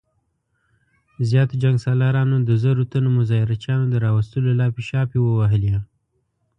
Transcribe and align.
زياتو 1.29 1.59
جنګ 1.63 1.77
سالارانو 1.85 2.37
د 2.47 2.51
زرو 2.63 2.83
تنو 2.91 3.09
مظاهره 3.17 3.55
چيانو 3.63 3.85
د 3.89 3.95
راوستلو 4.05 4.49
لاپې 4.59 4.81
شاپې 4.89 5.17
ووهلې. 5.21 5.75